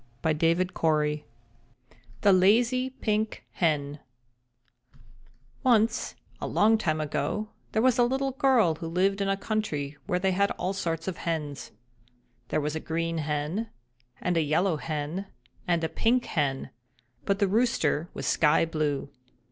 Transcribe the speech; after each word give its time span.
THE 0.23 1.21
LAZY 2.33 2.89
PINK 3.01 3.45
HEN 3.51 3.99
Once, 5.63 6.15
a 6.41 6.47
long 6.47 6.79
time 6.79 6.99
ago, 6.99 7.49
there 7.71 7.83
was 7.83 7.99
a 7.99 8.03
little 8.03 8.31
girl 8.31 8.73
who 8.73 8.87
lived 8.87 9.21
in 9.21 9.29
a 9.29 9.37
country 9.37 9.95
where 10.07 10.17
they 10.17 10.31
had 10.31 10.49
all 10.57 10.73
sorts 10.73 11.07
of 11.07 11.17
hens. 11.17 11.69
There 12.47 12.59
was 12.59 12.75
a 12.75 12.79
Green 12.79 13.19
Hen 13.19 13.69
and 14.19 14.35
a 14.37 14.41
Yellow 14.41 14.77
Hen 14.77 15.27
and 15.67 15.83
a 15.83 15.87
Pink 15.87 16.25
Hen; 16.25 16.71
but 17.25 17.37
the 17.37 17.47
Rooster 17.47 18.09
was 18.15 18.25
Sky 18.25 18.65
Blue. 18.65 19.11